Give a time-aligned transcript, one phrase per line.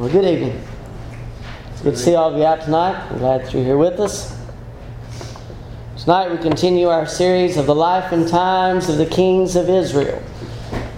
[0.00, 0.58] Well, good evening.
[1.72, 2.94] It's good to see all of you out tonight.
[3.10, 4.34] I'm glad that you're here with us.
[5.98, 10.22] Tonight we continue our series of the life and times of the kings of Israel.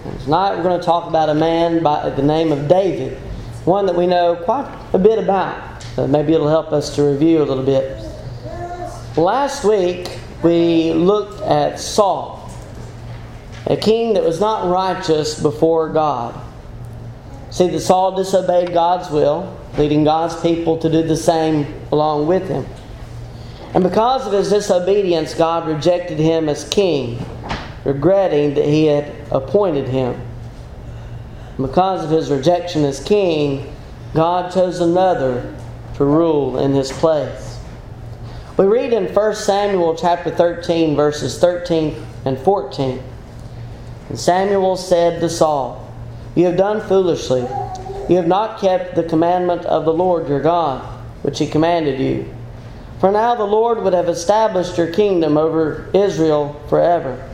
[0.05, 3.17] And tonight we're going to talk about a man by the name of David,
[3.65, 5.85] one that we know quite a bit about.
[5.97, 8.01] Maybe it'll help us to review a little bit.
[9.17, 12.49] Last week we looked at Saul,
[13.65, 16.39] a king that was not righteous before God.
[17.53, 22.47] See that Saul disobeyed God's will, leading God's people to do the same along with
[22.47, 22.65] him.
[23.75, 27.23] And because of his disobedience, God rejected him as king,
[27.85, 30.19] regretting that he had appointed him.
[31.57, 33.71] And because of his rejection as king,
[34.15, 35.55] God chose another
[35.97, 37.59] to rule in his place.
[38.57, 42.99] We read in 1 Samuel chapter 13, verses 13 and 14.
[44.09, 45.82] And Samuel said to Saul,
[46.35, 47.41] you have done foolishly.
[48.09, 50.81] You have not kept the commandment of the Lord your God,
[51.21, 52.33] which he commanded you.
[52.99, 57.29] For now the Lord would have established your kingdom over Israel forever.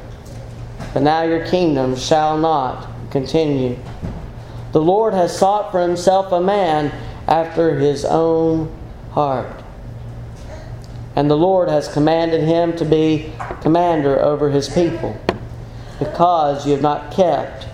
[0.93, 3.77] But now your kingdom shall not continue.
[4.71, 6.91] The Lord has sought for himself a man
[7.27, 8.75] after his own
[9.11, 9.63] heart.
[11.15, 15.19] And the Lord has commanded him to be commander over his people,
[15.99, 17.67] because you have not kept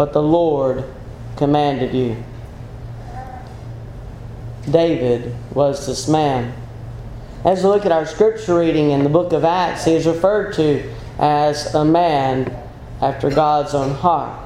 [0.00, 0.82] what the Lord
[1.36, 2.16] commanded you.
[4.70, 6.54] David was this man.
[7.44, 10.54] As we look at our scripture reading in the book of Acts, he is referred
[10.54, 12.50] to as a man
[13.02, 14.40] after God's own heart.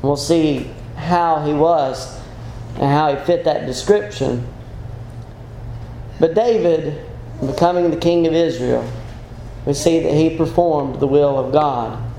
[0.00, 2.18] We'll see how he was
[2.76, 4.46] and how he fit that description.
[6.18, 6.98] But David,
[7.42, 8.90] becoming the king of Israel,
[9.66, 12.11] we see that he performed the will of God.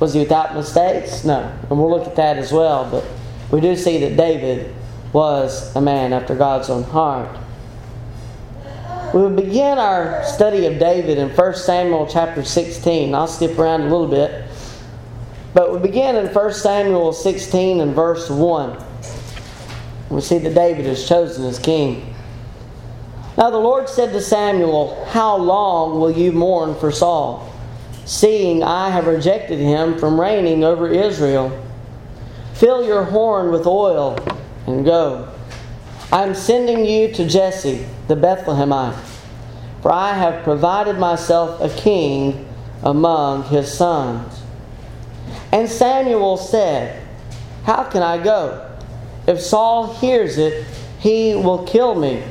[0.00, 1.24] Was he without mistakes?
[1.24, 1.40] No.
[1.70, 2.88] And we'll look at that as well.
[2.90, 3.04] But
[3.50, 4.74] we do see that David
[5.12, 7.38] was a man after God's own heart.
[9.14, 13.14] We will begin our study of David in 1 Samuel chapter 16.
[13.14, 14.44] I'll skip around a little bit.
[15.54, 18.76] But we begin in 1 Samuel 16 and verse 1.
[20.10, 22.12] We see that David is chosen as king.
[23.38, 27.53] Now the Lord said to Samuel, How long will you mourn for Saul?
[28.04, 31.62] Seeing I have rejected him from reigning over Israel.
[32.54, 34.18] Fill your horn with oil
[34.66, 35.28] and go.
[36.12, 38.98] I am sending you to Jesse the Bethlehemite,
[39.82, 42.48] for I have provided myself a king
[42.82, 44.42] among his sons.
[45.50, 47.02] And Samuel said,
[47.64, 48.70] How can I go?
[49.26, 50.66] If Saul hears it,
[51.00, 52.22] he will kill me.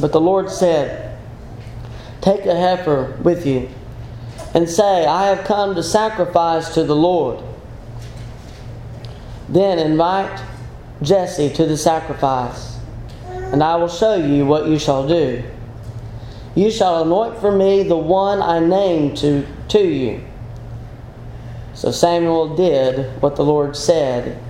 [0.00, 1.18] But the Lord said,
[2.20, 3.68] Take a heifer with you
[4.54, 7.42] and say, I have come to sacrifice to the Lord.
[9.48, 10.40] Then invite
[11.02, 12.78] Jesse to the sacrifice,
[13.26, 15.42] and I will show you what you shall do.
[16.54, 20.22] You shall anoint for me the one I named to, to you.
[21.74, 24.40] So Samuel did what the Lord said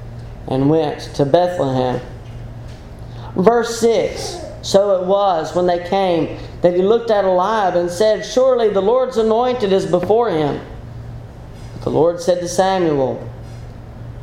[0.47, 2.01] and went to Bethlehem.
[3.35, 8.25] Verse 6 So it was when they came that he looked at Eliab and said,
[8.25, 10.65] Surely the Lord's anointed is before him.
[11.75, 13.31] But the Lord said to Samuel,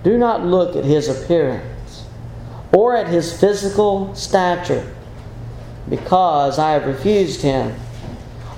[0.03, 2.03] Do not look at his appearance
[2.74, 4.91] or at his physical stature,
[5.88, 7.75] because I have refused him.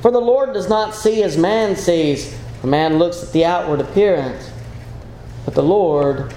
[0.01, 3.81] For the Lord does not see as man sees, for man looks at the outward
[3.81, 4.49] appearance,
[5.43, 6.33] but the Lord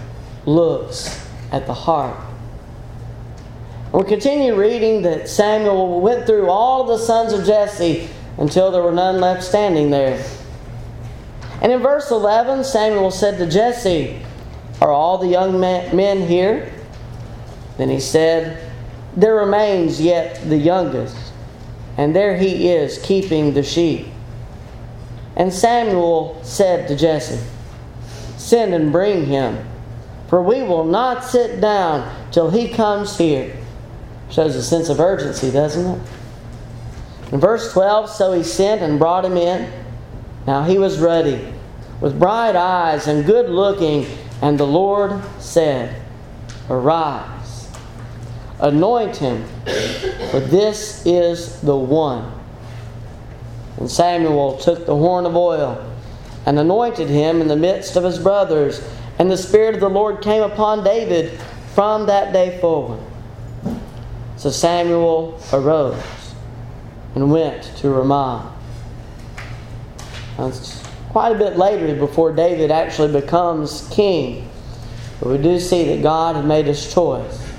[0.46, 2.25] looks at the heart.
[3.96, 8.92] We continue reading that Samuel went through all the sons of Jesse until there were
[8.92, 10.22] none left standing there.
[11.62, 14.20] And in verse 11, Samuel said to Jesse,
[14.82, 16.70] Are all the young men here?
[17.78, 18.70] Then he said,
[19.16, 21.32] There remains yet the youngest,
[21.96, 24.08] and there he is keeping the sheep.
[25.36, 27.42] And Samuel said to Jesse,
[28.36, 29.66] Send and bring him,
[30.28, 33.56] for we will not sit down till he comes here.
[34.30, 36.08] Shows a sense of urgency, doesn't it?
[37.32, 39.70] In verse 12, so he sent and brought him in.
[40.46, 41.52] Now he was ruddy,
[42.00, 44.06] with bright eyes and good looking,
[44.42, 46.02] and the Lord said,
[46.70, 47.68] Arise,
[48.60, 49.44] anoint him,
[50.30, 52.32] for this is the one.
[53.78, 55.84] And Samuel took the horn of oil
[56.46, 58.88] and anointed him in the midst of his brothers,
[59.18, 61.38] and the Spirit of the Lord came upon David
[61.74, 63.00] from that day forward.
[64.36, 66.34] So Samuel arose
[67.14, 68.54] and went to Ramah.
[70.36, 74.50] Now, it's quite a bit later before David actually becomes king.
[75.18, 77.54] But we do see that God had made his choice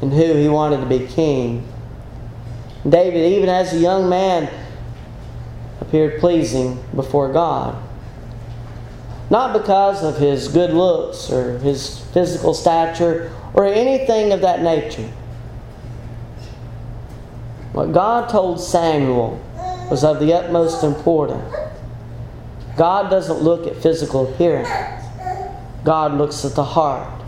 [0.00, 1.68] in who he wanted to be king.
[2.88, 4.50] David, even as a young man,
[5.82, 7.76] appeared pleasing before God.
[9.28, 15.10] Not because of his good looks or his physical stature or anything of that nature.
[17.74, 19.40] What God told Samuel
[19.90, 21.52] was of the utmost importance.
[22.76, 24.68] God doesn't look at physical appearance,
[25.82, 27.22] God looks at the heart.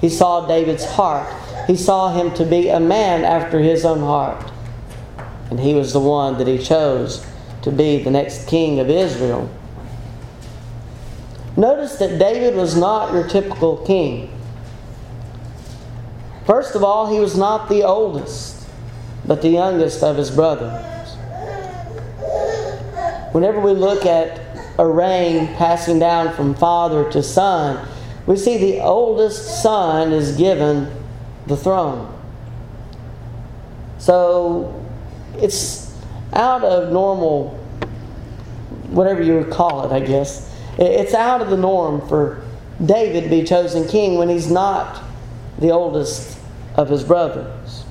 [0.00, 1.28] He saw David's heart.
[1.66, 4.50] He saw him to be a man after his own heart.
[5.50, 7.26] And he was the one that he chose
[7.62, 9.50] to be the next king of Israel.
[11.54, 14.32] Notice that David was not your typical king.
[16.46, 18.55] First of all, he was not the oldest,
[19.26, 21.14] but the youngest of his brothers.
[23.32, 24.40] Whenever we look at
[24.78, 27.86] a reign passing down from father to son,
[28.26, 30.90] we see the oldest son is given
[31.46, 32.12] the throne.
[33.98, 34.84] So
[35.36, 35.94] it's
[36.32, 37.50] out of normal,
[38.90, 40.54] whatever you would call it, I guess.
[40.78, 42.42] It's out of the norm for
[42.84, 45.02] David to be chosen king when he's not
[45.58, 46.38] the oldest
[46.74, 47.85] of his brothers.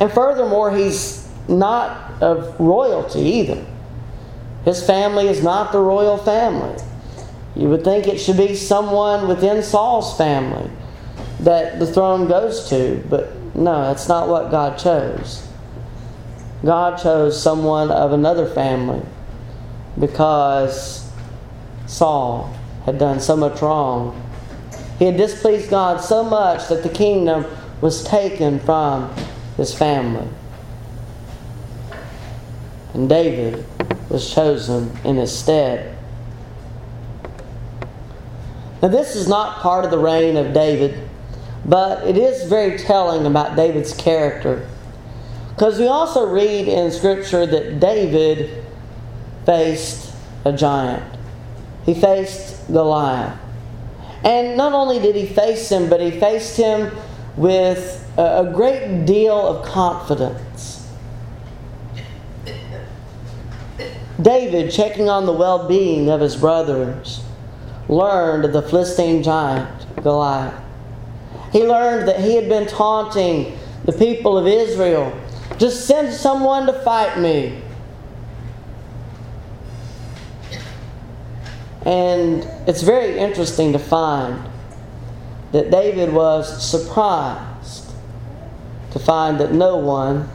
[0.00, 3.66] And furthermore, he's not of royalty either.
[4.64, 6.82] His family is not the royal family.
[7.54, 10.70] You would think it should be someone within Saul's family
[11.40, 15.46] that the throne goes to, but no, that's not what God chose.
[16.64, 19.02] God chose someone of another family
[19.98, 21.10] because
[21.86, 22.54] Saul
[22.84, 24.26] had done so much wrong.
[24.98, 27.46] He had displeased God so much that the kingdom
[27.80, 29.12] was taken from
[29.60, 30.26] his family.
[32.94, 33.66] And David
[34.08, 35.98] was chosen in his stead.
[38.80, 40.98] Now, this is not part of the reign of David,
[41.66, 44.66] but it is very telling about David's character.
[45.50, 48.64] Because we also read in Scripture that David
[49.44, 50.14] faced
[50.46, 51.04] a giant,
[51.84, 53.38] he faced Goliath.
[54.24, 56.96] And not only did he face him, but he faced him
[57.36, 60.88] with a great deal of confidence.
[64.20, 67.22] David, checking on the well being of his brothers,
[67.88, 70.54] learned of the Philistine giant, Goliath.
[71.52, 75.18] He learned that he had been taunting the people of Israel.
[75.58, 77.62] Just send someone to fight me.
[81.86, 84.38] And it's very interesting to find
[85.52, 87.49] that David was surprised
[88.92, 90.28] to find that no one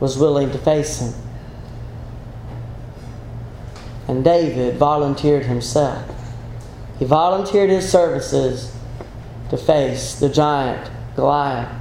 [0.00, 1.14] was willing to face him.
[4.08, 6.04] And David volunteered himself.
[6.98, 8.74] He volunteered his services
[9.50, 11.72] to face the giant Goliath.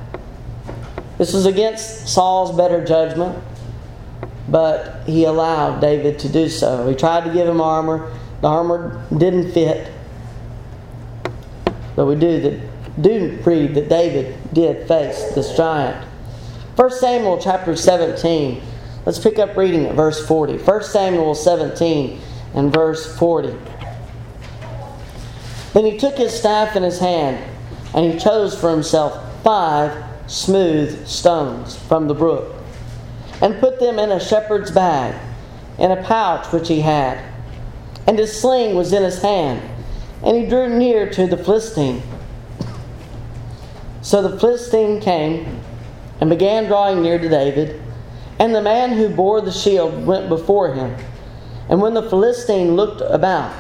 [1.18, 3.38] This was against Saul's better judgment,
[4.48, 6.88] but he allowed David to do so.
[6.88, 8.18] He tried to give him armor.
[8.42, 9.92] The armor didn't fit.
[11.96, 12.60] But we do that
[13.02, 16.08] do read that David did face this giant.
[16.76, 18.62] 1 Samuel chapter 17
[19.06, 20.60] Let's pick up reading at verse 40.
[20.60, 22.22] 1 Samuel 17
[22.54, 23.54] and verse 40.
[25.74, 27.44] Then he took his staff in his hand,
[27.94, 32.56] and he chose for himself five smooth stones from the brook,
[33.42, 35.20] and put them in a shepherd's bag,
[35.78, 37.20] in a pouch which he had.
[38.08, 39.62] And his sling was in his hand,
[40.24, 42.02] and he drew near to the Philistine.
[44.02, 45.60] So the Philistine came
[46.24, 47.82] and began drawing near to David.
[48.40, 50.96] And the man who bore the shield went before him.
[51.68, 53.54] And when the Philistine looked about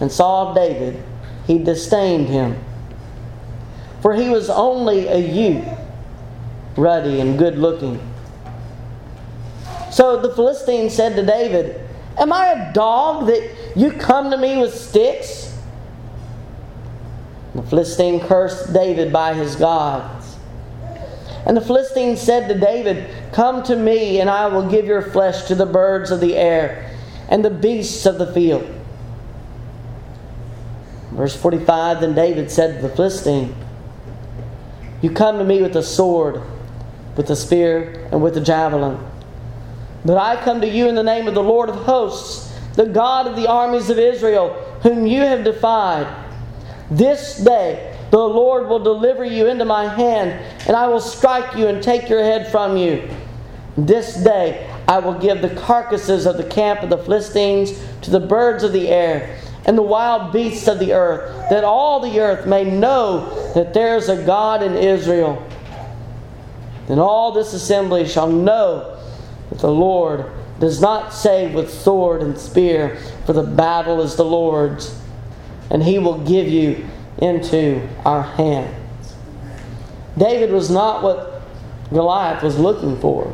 [0.00, 1.04] and saw David,
[1.46, 2.64] he disdained him.
[4.00, 5.68] For he was only a youth,
[6.78, 8.00] ruddy and good looking.
[9.92, 11.78] So the Philistine said to David,
[12.16, 15.54] Am I a dog that you come to me with sticks?
[17.54, 20.17] The Philistine cursed David by his gods.
[21.48, 25.44] And the Philistine said to David, Come to me, and I will give your flesh
[25.44, 26.94] to the birds of the air
[27.30, 28.68] and the beasts of the field.
[31.12, 33.54] Verse 45 Then David said to the Philistine,
[35.00, 36.42] You come to me with a sword,
[37.16, 38.98] with a spear, and with a javelin.
[40.04, 43.26] But I come to you in the name of the Lord of hosts, the God
[43.26, 44.50] of the armies of Israel,
[44.82, 46.06] whom you have defied.
[46.90, 50.30] This day the Lord will deliver you into my hand,
[50.66, 53.08] and I will strike you and take your head from you.
[53.76, 58.20] This day I will give the carcasses of the camp of the Philistines to the
[58.20, 62.46] birds of the air, and the wild beasts of the earth, that all the earth
[62.46, 65.46] may know that there is a God in Israel.
[66.86, 68.98] Then all this assembly shall know
[69.50, 72.96] that the Lord does not save with sword and spear,
[73.26, 74.98] for the battle is the Lord's,
[75.70, 76.88] and he will give you
[77.18, 79.14] into our hands.
[80.16, 81.42] David was not what
[81.90, 83.24] Goliath was looking for.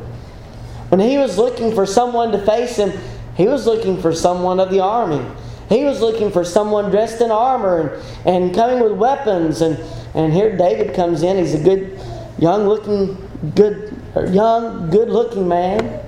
[0.91, 2.93] When he was looking for someone to face him,
[3.37, 5.25] he was looking for someone of the army.
[5.69, 9.61] He was looking for someone dressed in armor and, and coming with weapons.
[9.61, 9.79] And,
[10.15, 11.39] and here David comes in.
[11.39, 11.99] He's a good,
[12.39, 13.17] young looking,
[13.55, 13.97] good,
[14.31, 16.01] young, good looking man.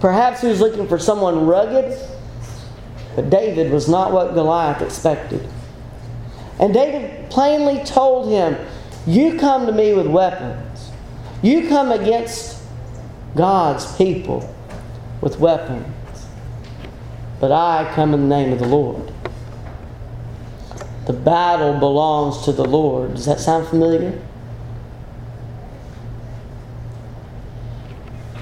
[0.00, 1.98] Perhaps he was looking for someone rugged,
[3.16, 5.48] but David was not what Goliath expected.
[6.62, 8.56] And David plainly told him,
[9.04, 10.92] You come to me with weapons.
[11.42, 12.62] You come against
[13.34, 14.48] God's people
[15.20, 15.88] with weapons.
[17.40, 19.12] But I come in the name of the Lord.
[21.08, 23.14] The battle belongs to the Lord.
[23.16, 24.16] Does that sound familiar?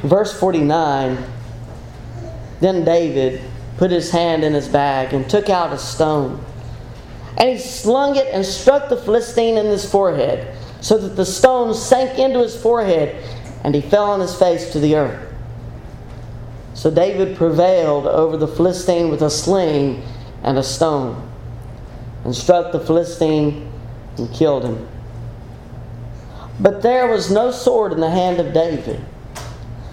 [0.02, 1.16] Verse 49
[2.60, 3.40] then David
[3.78, 6.44] put his hand in his bag and took out a stone.
[7.37, 11.75] And he slung it and struck the Philistine in his forehead, so that the stone
[11.75, 13.16] sank into his forehead,
[13.64, 15.32] and he fell on his face to the earth.
[16.75, 20.02] So David prevailed over the Philistine with a sling
[20.42, 21.30] and a stone,
[22.25, 23.70] and struck the Philistine
[24.16, 24.88] and killed him.
[26.58, 29.00] But there was no sword in the hand of David.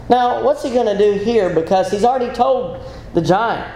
[0.10, 1.54] Now, what's he going to do here?
[1.54, 2.82] Because he's already told
[3.14, 3.74] the giant,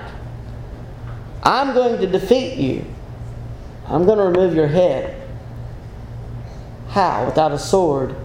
[1.43, 2.85] I'm going to defeat you.
[3.91, 5.21] I'm going to remove your head.
[6.87, 7.25] How?
[7.25, 8.15] Without a sword.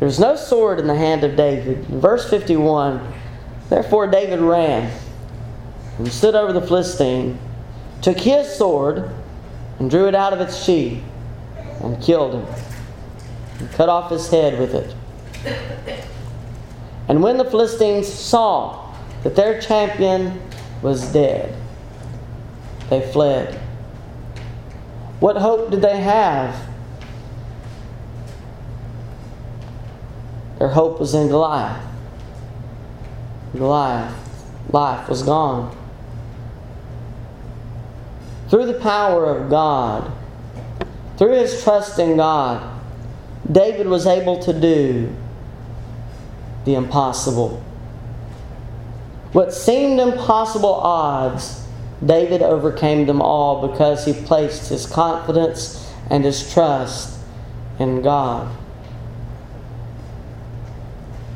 [0.00, 1.88] There's no sword in the hand of David.
[1.88, 3.12] In verse 51,
[3.68, 4.92] therefore David ran
[5.98, 7.38] and stood over the Philistine,
[8.02, 9.10] took his sword
[9.78, 11.00] and drew it out of its sheath
[11.80, 12.46] and killed him
[13.60, 14.94] and cut off his head with it.
[17.08, 20.40] And when the Philistines saw that their champion
[20.82, 21.57] was dead,
[22.90, 23.54] they fled.
[25.20, 26.68] What hope did they have?
[30.58, 31.84] Their hope was in Goliath.
[33.52, 34.14] Goliath,
[34.72, 35.76] life was gone.
[38.48, 40.10] Through the power of God,
[41.16, 42.80] through his trust in God,
[43.50, 45.14] David was able to do
[46.64, 47.62] the impossible.
[49.32, 51.67] What seemed impossible odds,
[52.04, 57.18] David overcame them all because he placed his confidence and his trust
[57.78, 58.56] in God.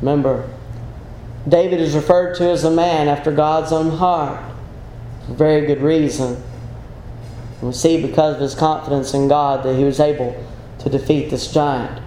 [0.00, 0.48] Remember,
[1.48, 4.40] David is referred to as a man after God's own heart
[5.26, 6.42] for very good reason.
[7.60, 10.44] We see because of his confidence in God that he was able
[10.80, 12.02] to defeat this giant.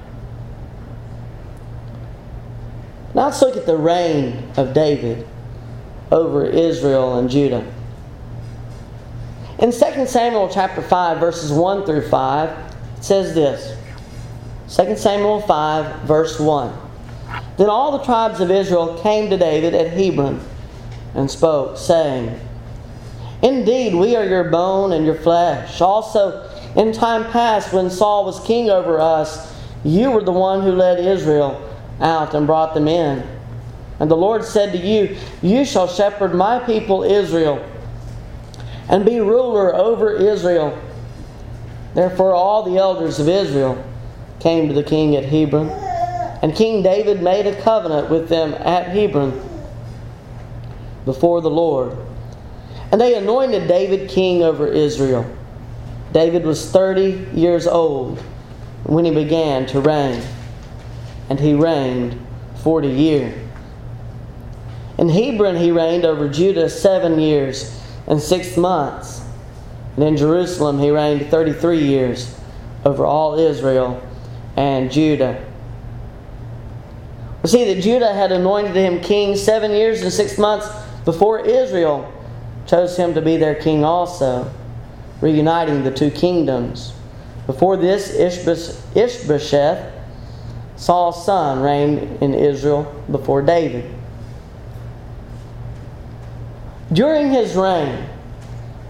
[3.13, 5.25] Now let's look at the reign of David
[6.11, 7.65] over Israel and Judah.
[9.65, 13.75] In 2 Samuel chapter 5, verses 1 through 5, it says this
[14.77, 16.71] 2 Samuel 5, verse 1.
[17.57, 20.39] Then all the tribes of Israel came to David at Hebron
[21.15, 22.39] and spoke, saying,
[23.41, 25.81] Indeed, we are your bone and your flesh.
[25.81, 29.51] Also, in time past, when Saul was king over us,
[29.83, 31.59] you were the one who led Israel
[32.01, 33.27] out and brought them in.
[33.99, 37.67] And the Lord said to you, You shall shepherd my people Israel
[38.89, 40.79] and be ruler over Israel.
[41.93, 43.83] Therefore, all the elders of Israel
[44.39, 48.87] came to the king at Hebron, and King David made a covenant with them at
[48.87, 49.41] Hebron
[51.05, 51.97] before the Lord.
[52.91, 55.25] And they anointed David king over Israel.
[56.13, 58.19] David was 30 years old
[58.83, 60.21] when he began to reign
[61.29, 62.19] and he reigned
[62.61, 63.33] forty years.
[64.97, 69.21] In Hebron, he reigned over Judah seven years and six months.
[69.95, 72.37] And in Jerusalem, he reigned 33 years
[72.83, 74.01] over all Israel
[74.55, 75.43] and Judah.
[77.43, 80.67] We see that Judah had anointed him king seven years and six months
[81.05, 82.11] before Israel
[82.65, 84.51] chose him to be their king also,
[85.21, 86.93] reuniting the two kingdoms.
[87.45, 89.93] Before this, Ishbosheth
[90.77, 93.93] Saul's son reigned in Israel before David.
[96.93, 98.07] During his reign,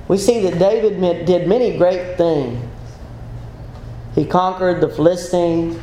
[0.07, 2.63] we see that David did many great things.
[4.13, 5.77] He conquered the Philistines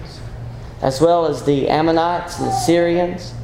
[0.81, 3.35] as well as the Ammonites and the Syrians.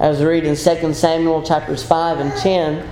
[0.00, 2.88] As we read in 2 Samuel chapters 5 and 10,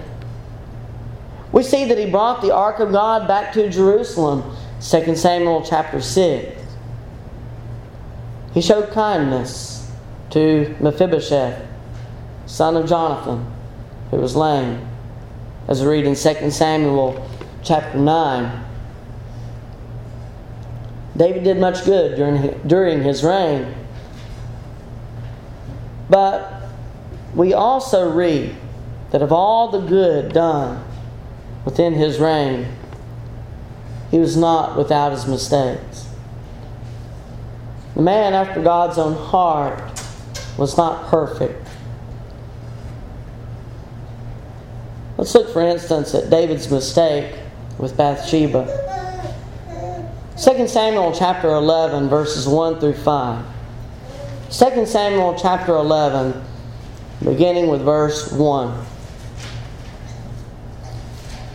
[1.53, 4.43] We see that he brought the ark of God back to Jerusalem,
[4.81, 6.63] 2 Samuel chapter 6.
[8.53, 9.91] He showed kindness
[10.31, 11.67] to Mephibosheth,
[12.47, 13.47] son of Jonathan,
[14.11, 14.87] who was lame,
[15.69, 17.29] as we read in 2 Samuel
[17.63, 18.65] chapter 9.
[21.17, 23.75] David did much good during, during his reign.
[26.09, 26.63] But
[27.35, 28.55] we also read
[29.11, 30.85] that of all the good done
[31.65, 32.69] within his reign,
[34.11, 36.09] he was not without his mistakes.
[37.95, 39.83] The man after God's own heart
[40.59, 41.66] was not perfect.
[45.27, 47.35] Let's look, for instance, at David's mistake
[47.79, 48.65] with Bathsheba.
[50.41, 53.45] 2 Samuel chapter 11, verses 1 through 5.
[54.53, 56.45] 2 Samuel chapter 11,
[57.25, 58.87] beginning with verse 1.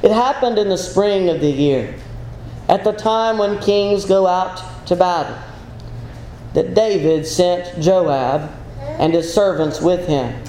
[0.03, 1.95] It happened in the spring of the year,
[2.67, 5.37] at the time when kings go out to battle,
[6.55, 8.51] that David sent Joab
[8.81, 10.43] and his servants with him,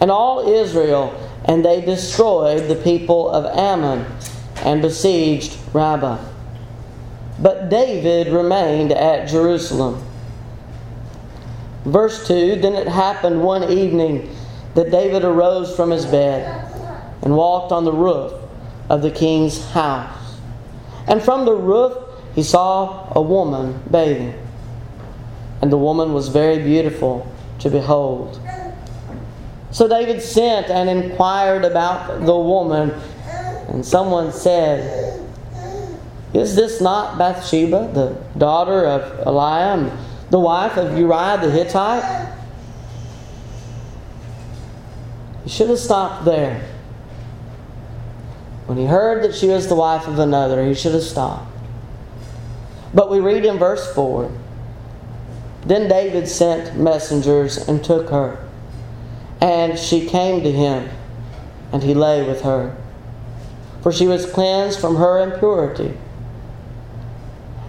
[0.00, 4.06] and all Israel, and they destroyed the people of Ammon
[4.56, 6.24] and besieged Rabbah.
[7.40, 10.02] But David remained at Jerusalem.
[11.84, 14.34] Verse 2 Then it happened one evening
[14.74, 16.70] that David arose from his bed
[17.22, 18.32] and walked on the roof
[18.88, 20.38] of the king's house.
[21.06, 21.96] And from the roof
[22.34, 24.34] he saw a woman bathing.
[25.60, 28.40] And the woman was very beautiful to behold.
[29.74, 32.92] So David sent and inquired about the woman,
[33.66, 35.20] and someone said,
[36.32, 39.90] Is this not Bathsheba, the daughter of Eliam,
[40.30, 42.32] the wife of Uriah the Hittite?
[45.42, 46.64] He should have stopped there.
[48.66, 51.50] When he heard that she was the wife of another, he should have stopped.
[52.94, 54.30] But we read in verse 4
[55.66, 58.43] Then David sent messengers and took her.
[59.44, 60.88] And she came to him,
[61.70, 62.74] and he lay with her.
[63.82, 65.92] For she was cleansed from her impurity.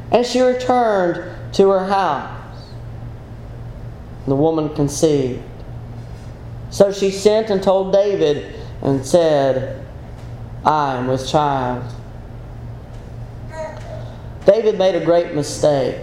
[0.09, 1.21] And she returned
[1.55, 2.63] to her house.
[4.25, 5.43] The woman conceived.
[6.69, 9.85] So she sent and told David and said,
[10.63, 11.83] I am with child.
[14.45, 15.97] David made a great mistake.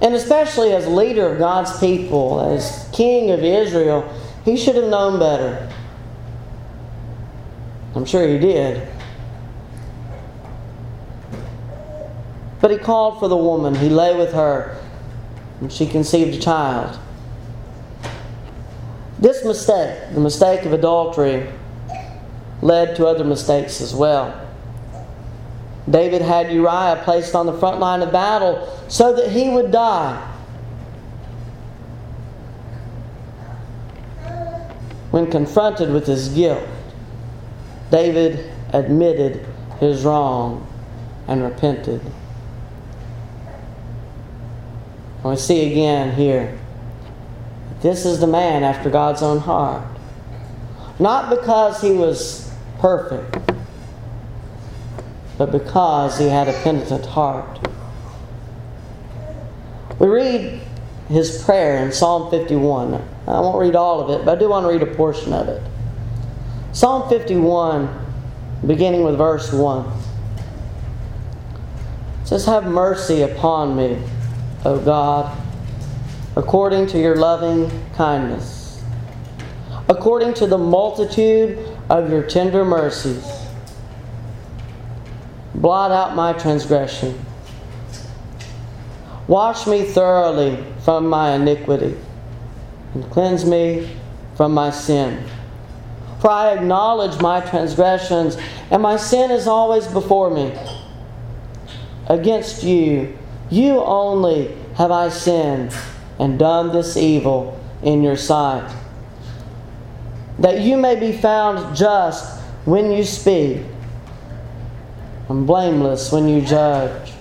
[0.00, 4.10] And especially as leader of God's people, as king of Israel,
[4.48, 5.70] he should have known better.
[7.94, 8.88] I'm sure he did.
[12.60, 13.74] But he called for the woman.
[13.74, 14.80] He lay with her,
[15.60, 16.98] and she conceived a child.
[19.18, 21.46] This mistake, the mistake of adultery,
[22.62, 24.48] led to other mistakes as well.
[25.90, 30.37] David had Uriah placed on the front line of battle so that he would die.
[35.10, 36.66] When confronted with his guilt,
[37.90, 39.46] David admitted
[39.80, 40.66] his wrong
[41.26, 42.00] and repented.
[45.22, 46.58] And we see again here
[47.80, 49.86] this is the man after God's own heart.
[50.98, 53.38] Not because he was perfect,
[55.36, 57.60] but because he had a penitent heart.
[60.00, 60.60] We read
[61.08, 63.00] his prayer in Psalm 51.
[63.28, 65.48] I won't read all of it, but I do want to read a portion of
[65.48, 65.62] it.
[66.72, 67.88] Psalm 51,
[68.66, 69.90] beginning with verse 1,
[72.24, 74.02] says, Have mercy upon me,
[74.64, 75.36] O God
[76.38, 78.80] according to your loving kindness,
[79.88, 81.58] according to the multitude
[81.90, 83.28] of your tender mercies.
[85.52, 87.18] Blot out my transgression.
[89.26, 91.96] Wash me thoroughly from my iniquity
[92.94, 93.90] and cleanse me
[94.36, 95.24] from my sin.
[96.20, 98.36] For I acknowledge my transgressions,
[98.70, 100.52] and my sin is always before me.
[102.06, 103.16] Against you,
[103.50, 105.74] you only have I sinned
[106.18, 108.74] and done this evil in your sight.
[110.38, 113.62] That you may be found just when you speak
[115.28, 117.12] and blameless when you judge.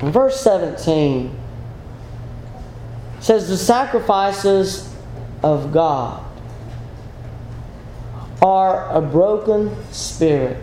[0.00, 1.36] In verse 17
[3.26, 4.88] says, The sacrifices
[5.42, 6.24] of God
[8.40, 10.62] are a broken spirit,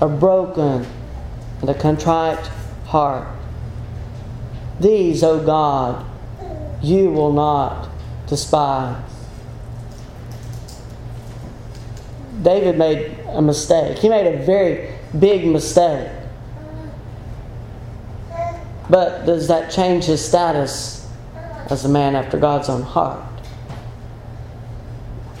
[0.00, 0.86] a broken
[1.60, 2.46] and a contrite
[2.86, 3.26] heart.
[4.78, 6.06] These, O God,
[6.80, 7.88] you will not
[8.28, 9.02] despise.
[12.42, 13.98] David made a mistake.
[13.98, 16.19] He made a very big mistake.
[18.90, 21.08] But does that change his status
[21.70, 23.22] as a man after God's own heart?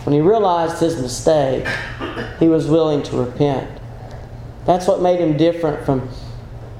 [0.04, 1.66] When he realized his mistake,
[2.38, 3.68] he was willing to repent.
[4.66, 6.08] That's what made him different from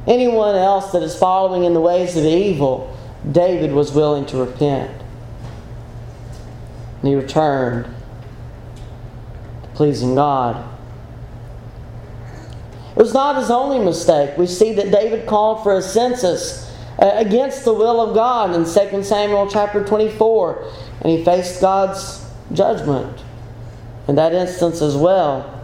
[0.07, 2.97] anyone else that is following in the ways of evil.
[3.31, 4.91] David was willing to repent.
[7.01, 7.87] And he returned
[9.63, 10.70] to pleasing God.
[12.91, 14.37] It was not his only mistake.
[14.37, 18.65] We see that David called for a census uh, against the will of God in
[18.65, 23.23] 2 Samuel chapter 24, and he faced God's judgment
[24.09, 25.57] in that instance as well.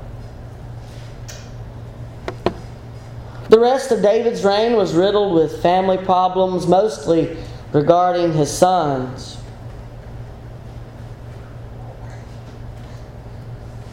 [3.49, 7.37] The rest of David's reign was riddled with family problems, mostly
[7.73, 9.39] regarding his sons.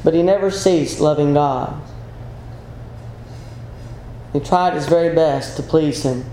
[0.04, 1.82] But he never ceased loving God.
[4.34, 6.26] He tried his very best to please him.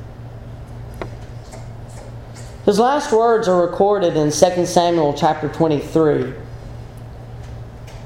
[2.64, 6.32] His last words are recorded in 2 Samuel chapter 23,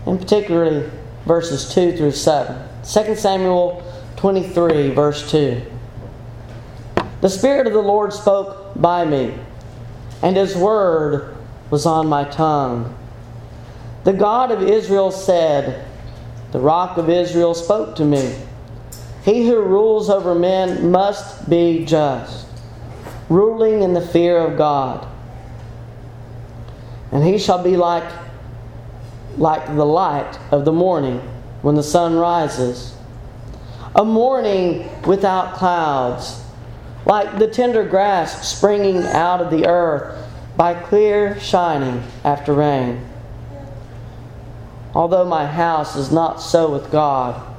[0.06, 0.90] and particularly
[1.26, 2.68] verses 2 through 7.
[2.82, 3.82] 2 Samuel
[4.16, 5.62] 23, verse 2.
[7.20, 9.34] The Spirit of the Lord spoke by me,
[10.22, 11.36] and His word
[11.70, 12.96] was on my tongue.
[14.04, 15.86] The God of Israel said,
[16.52, 18.34] The rock of Israel spoke to me.
[19.24, 22.46] He who rules over men must be just,
[23.30, 25.08] ruling in the fear of God.
[27.10, 28.04] And he shall be like,
[29.38, 31.20] like the light of the morning
[31.62, 32.94] when the sun rises,
[33.94, 36.42] a morning without clouds,
[37.06, 40.18] like the tender grass springing out of the earth
[40.56, 43.02] by clear shining after rain.
[44.94, 47.53] Although my house is not so with God,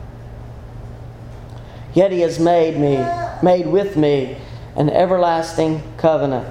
[1.95, 3.03] Yet he has made me,
[3.41, 4.37] made with me,
[4.75, 6.45] an everlasting covenant,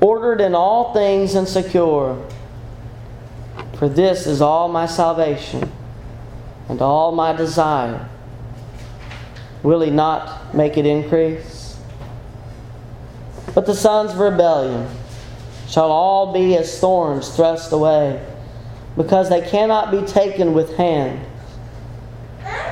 [0.00, 2.22] ordered in all things and secure.
[3.78, 5.70] For this is all my salvation
[6.68, 8.08] and all my desire.
[9.62, 11.78] Will he not make it increase?
[13.54, 14.88] But the sons of rebellion
[15.68, 18.20] shall all be as thorns thrust away,
[18.96, 21.24] because they cannot be taken with hand.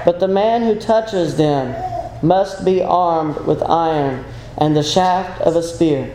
[0.05, 1.75] But the man who touches them
[2.23, 4.25] must be armed with iron
[4.57, 6.12] and the shaft of a spear.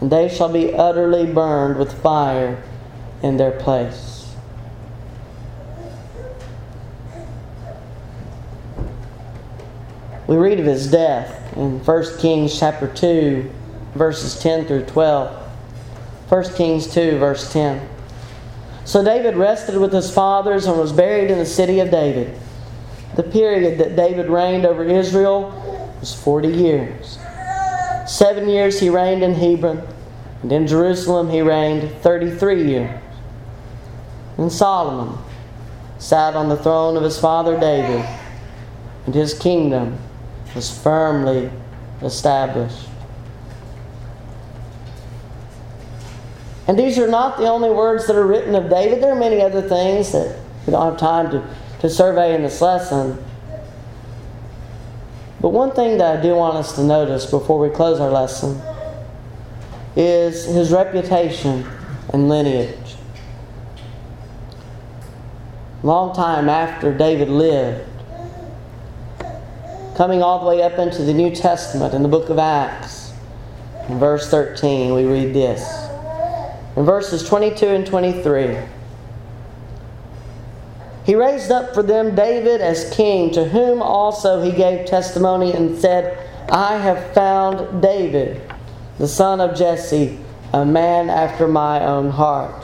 [0.00, 2.62] And they shall be utterly burned with fire
[3.22, 4.32] in their place.
[10.26, 13.50] We read of his death in 1 Kings chapter 2,
[13.94, 15.34] verses 10 through 12.
[16.28, 17.88] 1 Kings 2, verse 10.
[18.88, 22.34] So David rested with his fathers and was buried in the city of David.
[23.16, 25.50] The period that David reigned over Israel
[26.00, 27.18] was 40 years.
[28.06, 29.86] Seven years he reigned in Hebron,
[30.40, 33.02] and in Jerusalem he reigned 33 years.
[34.38, 35.18] And Solomon
[35.98, 38.08] sat on the throne of his father David,
[39.04, 39.98] and his kingdom
[40.54, 41.50] was firmly
[42.00, 42.88] established.
[46.68, 49.02] And these are not the only words that are written of David.
[49.02, 51.42] There are many other things that we don't have time to,
[51.80, 53.24] to survey in this lesson.
[55.40, 58.60] But one thing that I do want us to notice before we close our lesson
[59.96, 61.66] is his reputation
[62.12, 62.96] and lineage.
[65.82, 67.88] Long time after David lived,
[69.96, 73.12] coming all the way up into the New Testament in the book of Acts,
[73.88, 75.87] in verse 13, we read this
[76.76, 78.58] in verses 22 and 23.
[81.08, 85.78] He raised up for them David as king, to whom also he gave testimony and
[85.78, 86.18] said,
[86.50, 88.42] I have found David,
[88.98, 90.18] the son of Jesse,
[90.52, 92.62] a man after my own heart,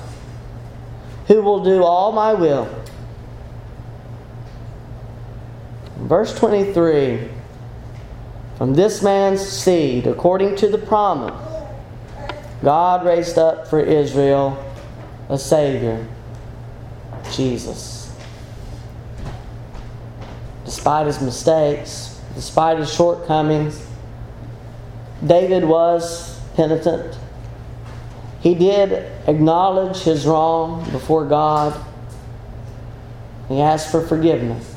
[1.27, 2.69] who will do all my will.
[5.97, 7.31] Verse 23
[8.59, 11.54] From this man's seed, according to the promise,
[12.65, 14.59] God raised up for Israel
[15.29, 16.07] a Savior,
[17.31, 18.11] Jesus.
[20.65, 23.87] Despite his mistakes, despite his shortcomings,
[25.25, 27.19] David was penitent.
[28.41, 31.79] He did acknowledge his wrong before God.
[33.49, 34.75] He asked for forgiveness.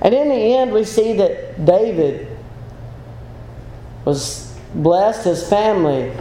[0.00, 2.28] And in the end, we see that David
[4.04, 6.12] was blessed, his family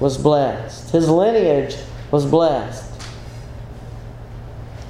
[0.00, 1.76] was blessed, his lineage
[2.10, 2.84] was blessed.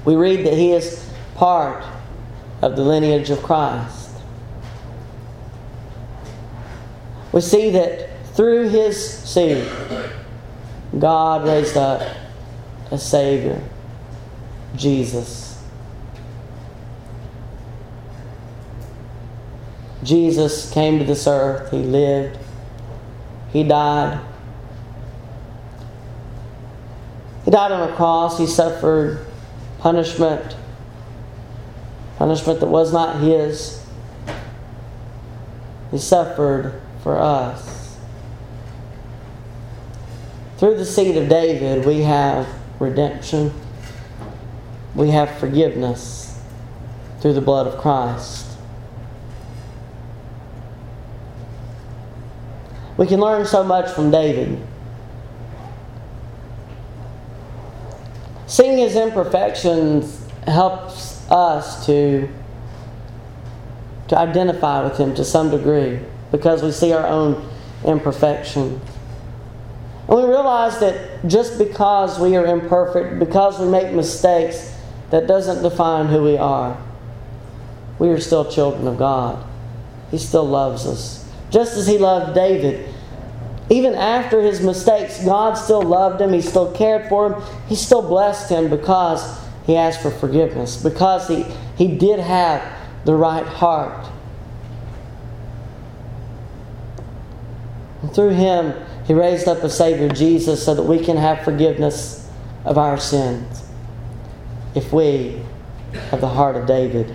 [0.04, 1.84] We read that he is part
[2.62, 4.10] of the lineage of Christ.
[7.32, 9.68] We see that through his seed,
[10.98, 12.02] God raised up
[12.90, 13.60] a Savior,
[14.76, 15.62] Jesus.
[20.02, 22.38] Jesus came to this earth, he lived,
[23.52, 24.20] he died.
[27.44, 29.24] He died on a cross, he suffered
[29.78, 30.56] punishment,
[32.18, 33.84] punishment that was not his.
[35.90, 37.96] He suffered for us.
[40.58, 42.48] Through the seed of David, we have
[42.80, 43.52] redemption,
[44.94, 46.40] we have forgiveness
[47.20, 48.45] through the blood of Christ.
[52.96, 54.58] We can learn so much from David.
[58.46, 62.28] Seeing his imperfections helps us to,
[64.08, 65.98] to identify with him to some degree
[66.30, 67.48] because we see our own
[67.84, 68.80] imperfections.
[70.08, 74.72] And we realize that just because we are imperfect, because we make mistakes,
[75.10, 76.80] that doesn't define who we are.
[77.98, 79.44] We are still children of God.
[80.10, 81.25] He still loves us.
[81.50, 82.92] Just as He loved David.
[83.68, 86.32] Even after his mistakes, God still loved him.
[86.32, 87.42] He still cared for him.
[87.68, 91.44] He still blessed him because he asked for forgiveness, because he,
[91.76, 92.62] he did have
[93.04, 94.06] the right heart.
[98.02, 98.72] And through him,
[99.06, 102.30] he raised up a Savior, Jesus, so that we can have forgiveness
[102.64, 103.68] of our sins
[104.76, 105.40] if we
[106.10, 107.12] have the heart of David.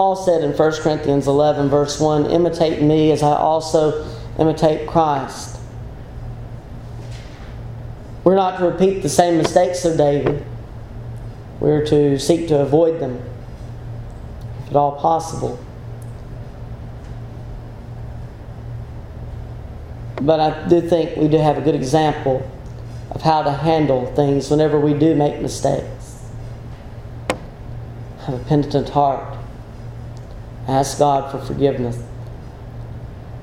[0.00, 4.08] Paul said in 1 Corinthians 11, verse 1 Imitate me as I also
[4.38, 5.60] imitate Christ.
[8.24, 10.42] We're not to repeat the same mistakes of David,
[11.60, 13.22] we're to seek to avoid them,
[14.62, 15.62] if at all possible.
[20.22, 22.50] But I do think we do have a good example
[23.10, 26.24] of how to handle things whenever we do make mistakes.
[28.20, 29.39] Have a penitent heart.
[30.70, 32.00] Ask God for forgiveness.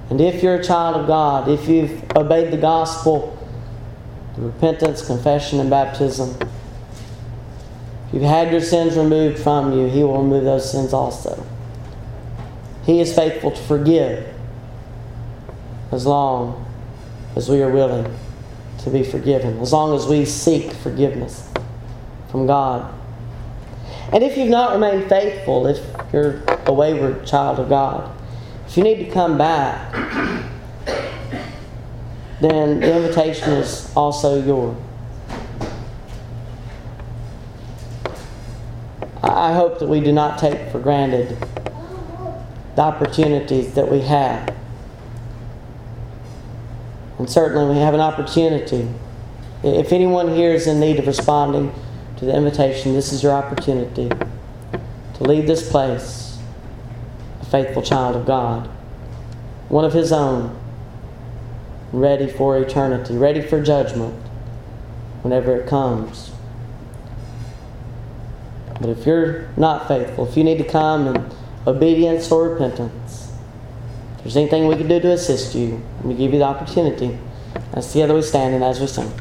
[0.09, 3.37] And if you're a child of God, if you've obeyed the gospel,
[4.37, 6.37] repentance, confession, and baptism,
[8.07, 11.45] if you've had your sins removed from you, He will remove those sins also.
[12.85, 14.33] He is faithful to forgive
[15.91, 16.65] as long
[17.35, 18.17] as we are willing
[18.83, 21.45] to be forgiven, as long as we seek forgiveness
[22.31, 22.93] from God.
[24.13, 28.15] And if you've not remained faithful, if you're a wayward child of God,
[28.67, 29.93] if you need to come back,
[32.41, 34.77] then the invitation is also yours.
[39.23, 41.37] I hope that we do not take for granted
[42.75, 44.55] the opportunities that we have
[47.17, 48.87] and certainly we have an opportunity.
[49.63, 51.73] If anyone here is in need of responding
[52.17, 54.11] to the invitation, this is your opportunity
[55.17, 56.37] to leave this place
[57.41, 58.67] a faithful child of God,
[59.69, 60.57] one of His own,
[61.91, 64.13] ready for eternity, ready for judgment
[65.23, 66.31] whenever it comes.
[68.79, 71.31] But if you're not faithful, if you need to come in
[71.65, 73.33] obedience or repentance,
[74.17, 77.17] if there's anything we can do to assist you, we give you the opportunity.
[77.73, 79.11] As together we stand and as we sing.